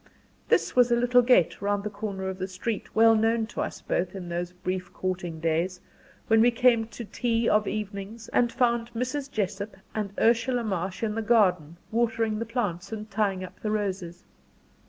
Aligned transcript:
This 0.49 0.75
was 0.75 0.91
a 0.91 0.95
little 0.95 1.21
gate 1.21 1.61
round 1.61 1.83
the 1.83 1.89
corner 1.91 2.27
of 2.27 2.39
the 2.39 2.47
street, 2.47 2.95
well 2.95 3.13
known 3.13 3.45
to 3.45 3.61
us 3.61 3.81
both 3.81 4.15
in 4.15 4.29
those 4.29 4.51
brief 4.51 4.91
"courting 4.91 5.39
days," 5.39 5.79
when 6.25 6.41
we 6.41 6.49
came 6.49 6.87
to 6.87 7.05
tea 7.05 7.47
of 7.47 7.67
evenings, 7.67 8.27
and 8.29 8.51
found 8.51 8.91
Mrs. 8.95 9.29
Jessop 9.29 9.77
and 9.93 10.11
Ursula 10.19 10.63
March 10.63 11.03
in 11.03 11.13
the 11.13 11.21
garden 11.21 11.77
watering 11.91 12.39
the 12.39 12.47
plants 12.47 12.91
and 12.91 13.11
tying 13.11 13.43
up 13.43 13.59
the 13.59 13.69
roses. 13.69 14.23